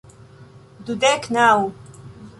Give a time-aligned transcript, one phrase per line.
[0.85, 1.47] Dudek naŭ